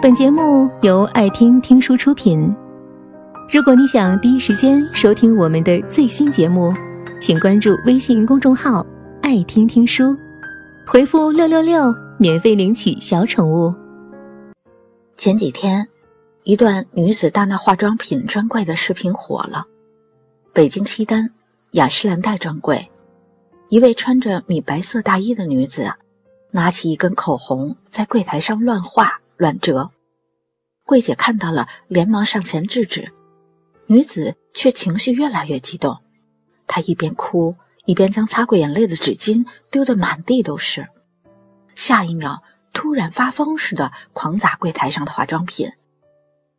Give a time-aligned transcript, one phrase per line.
[0.00, 2.54] 本节目由爱听听书出品。
[3.52, 6.72] 如果你想第一时间收听我们的最新节目，
[7.20, 8.86] 请关注微信公众号
[9.20, 10.16] “爱听听书”，
[10.86, 13.74] 回复“六六六”免费领取小宠物。
[15.16, 15.88] 前几天，
[16.44, 19.66] 一段女子大闹化妆品专柜的视频火了。
[20.52, 21.32] 北京西单
[21.72, 22.88] 雅诗兰黛专柜，
[23.68, 25.94] 一位穿着米白色大衣的女子，
[26.52, 29.20] 拿起一根口红在柜台上乱画。
[29.38, 29.92] 乱折，
[30.84, 33.12] 柜姐看到了，连忙上前制止。
[33.86, 35.98] 女子却情绪越来越激动，
[36.66, 40.88] 她一边哭一边将擦过眼泪的纸巾丢得满地都是。
[41.76, 45.70] 下一秒，突然发疯似的狂砸柜台上的化妆品，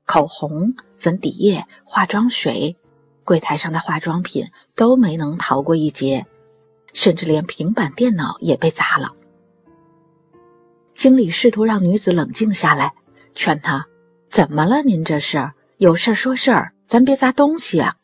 [0.05, 2.77] 口红、粉底液、化妆水，
[3.25, 6.25] 柜台上的化妆品都没能逃过一劫，
[6.93, 9.15] 甚至连平板电脑也被砸了。
[10.99, 12.91] 经理试图让女子冷静下来，
[13.33, 13.87] 劝她
[14.29, 14.83] ：“怎么了？
[14.83, 17.95] 您这是有事说事儿，咱别砸东西啊。”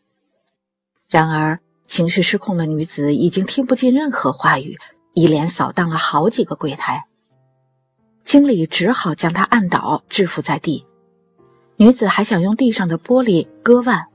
[1.11, 4.77] 然而，情绪失控的女子已经听不进任何话语，
[5.13, 7.03] 一连扫荡了好几个柜台。
[8.23, 10.85] 经理只好将她按倒，制服在地。
[11.75, 14.05] 女子还想用地上的玻璃割腕，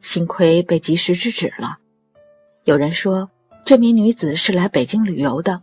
[0.00, 1.78] 幸亏被及时制止了。
[2.64, 3.30] 有人说，
[3.64, 5.62] 这名女子是来北京旅游的。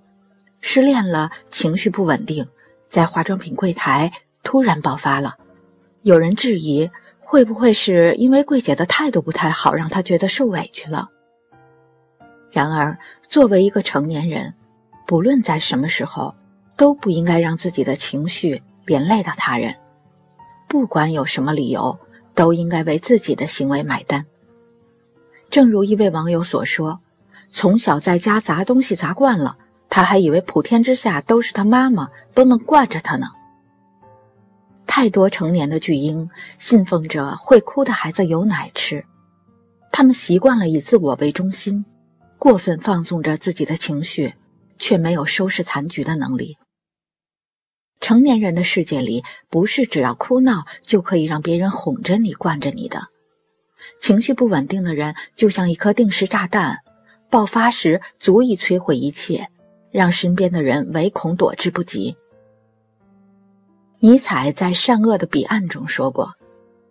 [0.66, 2.48] 失恋了，情绪不稳定，
[2.90, 5.36] 在化妆品柜台突然爆发了。
[6.02, 6.90] 有人质疑，
[7.20, 11.10] 会不会是因为柜姐的态度不太好，让她觉得受委屈了？
[12.50, 12.98] 然而，
[13.28, 14.54] 作为一个成年人，
[15.06, 16.34] 不论在什么时候，
[16.78, 19.76] 都不应该让自己的情绪连累到他人。
[20.70, 22.00] 不管有什么理由，
[22.36, 24.26] 都应该为自己的行为买单。
[25.50, 27.02] 正如一位网友所说
[27.52, 29.58] ：“从小在家砸东西砸惯了。”
[29.96, 33.28] 他还以为普天之下都是他妈妈，都能惯着他呢。
[34.88, 39.06] 太多成年的巨婴信奉着会哭的孩子有奶吃，
[39.92, 41.86] 他们习惯了以自我为中心，
[42.40, 44.34] 过分放纵着自己的情绪，
[44.80, 46.58] 却没有收拾残局的能力。
[48.00, 53.10] 成年人的世界里，不是只要哭闹就可以让别人哄着你、惯着你的。
[54.02, 56.80] 情绪不稳定的人就像一颗定时炸弹，
[57.30, 59.50] 爆发时足以摧毁一切。
[59.94, 62.18] 让身边的人唯恐躲之不及。
[64.00, 66.34] 尼采在《善恶的彼岸》中说过：“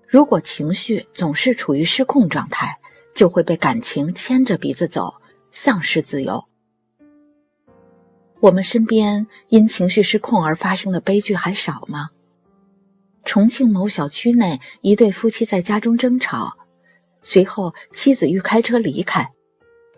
[0.07, 2.79] 如果情绪总是处于失控状态，
[3.13, 5.17] 就会被感情牵着鼻子走，
[5.51, 6.45] 丧失自由。”
[8.39, 12.11] 我们身边因情绪失控而发生的悲剧还少吗？
[13.25, 16.57] 重庆某小区内，一对夫妻在家中争吵，
[17.23, 19.33] 随后妻子欲开车离开，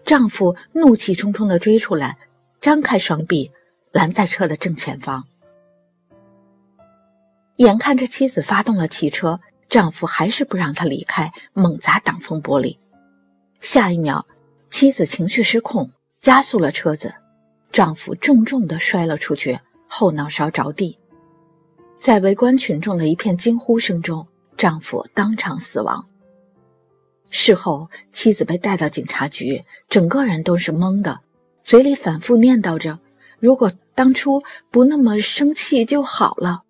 [0.06, 2.16] 丈夫怒气冲冲的追出来。
[2.64, 3.52] 张开双臂
[3.92, 5.25] 拦在车的正前方，
[7.56, 12.78] 眼看着妻子发动了汽车，丈夫还是不让她离开，猛砸挡风玻璃。
[13.60, 14.25] 下一秒，
[14.70, 15.91] 妻子情绪失控，
[16.22, 17.12] 加速了车子，
[17.70, 20.98] 丈夫重重的摔了出去，后脑勺着地。
[22.00, 24.26] 在围观群众的一片惊呼声中，
[24.56, 26.06] 丈夫当场死亡。
[27.28, 31.20] 事后，妻子被带到警察局，整个人都是懵的。
[31.64, 32.98] 嘴里反复念叨着
[33.41, 36.62] ：“如果当初不那么生气就好了。”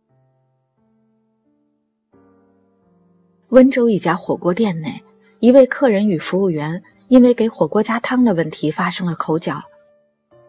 [3.51, 5.03] 温州一家火锅店内，
[5.41, 9.65] 一位客人与服务员因为给火锅加汤的问题发生了口角。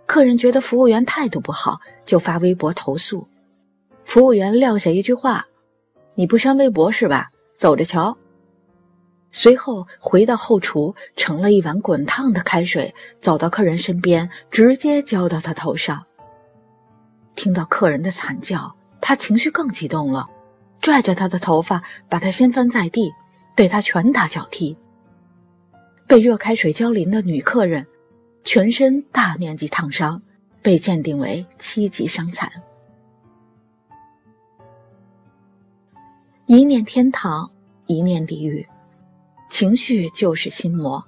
[0.05, 3.27] 客人觉得服务员态度不好，就发微博投诉。
[4.03, 5.47] 服务员撂下一句话
[6.13, 7.31] ：“你不删微博是吧？
[7.57, 8.17] 走着瞧。”
[9.37, 16.05] 随后回到后厨，盛了一碗滚烫的开水，走到客人身边，直接浇到他头上。
[17.35, 20.29] 听到客人的惨叫，他情绪更激动了，
[20.79, 23.11] 拽着他的头发，把他掀翻在地，
[23.57, 24.77] 对他拳打脚踢。
[26.07, 27.87] 被热开水浇淋的女客人，
[28.45, 30.21] 全身大面积烫伤，
[30.61, 32.49] 被鉴定为七级伤残。
[36.45, 37.51] 一念天堂，
[37.85, 38.65] 一念地狱。
[39.49, 41.05] 情绪就是心魔，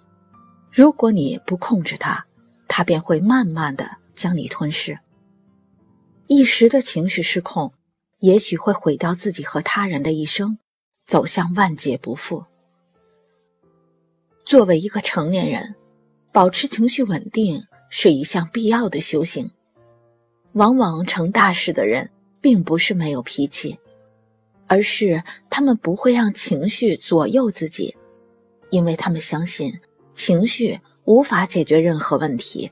[0.71, 2.25] 如果你不控制它，
[2.67, 4.99] 它便会慢慢的将你吞噬。
[6.27, 7.73] 一时的情绪失控，
[8.19, 10.59] 也许会毁掉自己和他人的一生，
[11.05, 12.45] 走向万劫不复。
[14.45, 15.75] 作为一个成年人，
[16.31, 19.51] 保持情绪稳定是一项必要的修行。
[20.53, 22.09] 往往成大事的人，
[22.41, 23.77] 并不是没有脾气，
[24.67, 27.97] 而是他们不会让情绪左右自己。
[28.69, 29.79] 因为他们相信
[30.13, 32.71] 情绪无法解决任何问题。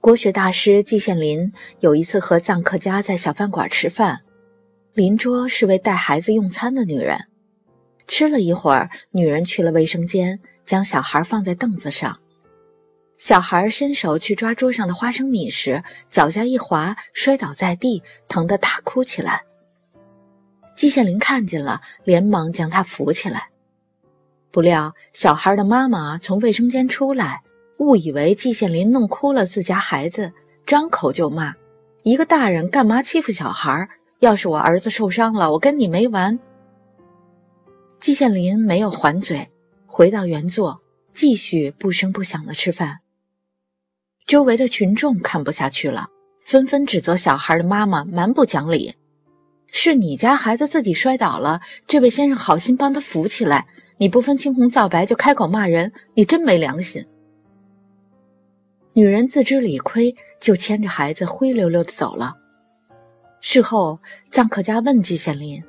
[0.00, 4.20] 国学大师季羡林有一次和藏客家在小饭馆吃饭，
[4.94, 7.26] 邻桌是位带孩子用餐的女人。
[8.06, 12.20] 吃了一会儿，女人去了卫生间，将小孩放在凳子上。
[13.18, 19.42] 小孩伸手去抓桌上的花生米时，脚下一滑，摔倒在地，疼得大哭起来。
[20.76, 23.48] 季羡林看见了，连忙将他扶起来。
[24.50, 27.42] 不料，小孩的妈妈从卫生间出来，
[27.76, 30.32] 误以为季羡林弄哭了自家孩子，
[30.66, 31.54] 张口就骂
[32.02, 33.88] ：“一个大人干嘛欺负小孩？
[34.18, 36.40] 要是我儿子受伤了，我跟你没完！”
[38.00, 39.50] 季羡林没有还嘴，
[39.86, 40.80] 回到原座，
[41.12, 43.00] 继续不声不响的吃饭。
[44.26, 46.08] 周围的群众看不下去了，
[46.44, 48.94] 纷纷指责小孩的妈妈蛮不讲理
[49.70, 53.66] ：“是你家孩子自己摔倒了，这位先生好心帮他扶起来。”
[54.00, 57.06] 你不分青红皂白就开口骂人，你真没良心！
[58.92, 62.36] 女人自知理亏，就牵着孩子灰溜溜的走了。
[63.40, 63.98] 事后，
[64.30, 65.64] 臧克家问季羡林：“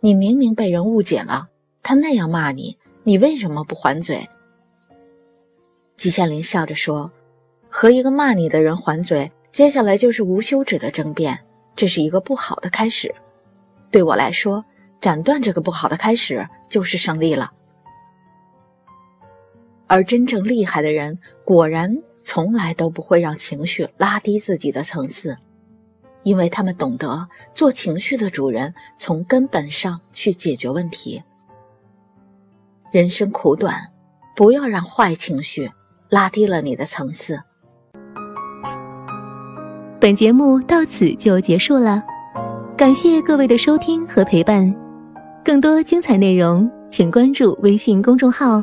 [0.00, 1.48] 你明明被人误解了，
[1.82, 4.28] 他那样骂你，你为什么不还嘴？”
[5.96, 7.12] 季羡林笑着说
[7.70, 11.40] ：“和一个骂你的人还嘴，接下来就是无休止的争辩，
[11.76, 13.14] 这是一个不好的开始。
[13.90, 14.66] 对我来说，
[15.00, 17.52] 斩断这个不好的开始就是胜利了。”
[19.90, 25.36] 而真正厉害的人，果然从来都不会让情绪拉低自己的层次，
[26.22, 27.26] 因为他们懂得
[27.56, 31.24] 做情绪的主人，从根本上去解决问题。
[32.92, 33.88] 人生苦短，
[34.36, 35.72] 不要让坏情绪
[36.08, 37.40] 拉低了你的层次。
[40.00, 42.00] 本节目到此就结束了，
[42.76, 44.72] 感谢各位的收听和陪伴。
[45.44, 48.62] 更多精彩内容，请关注微信公众号。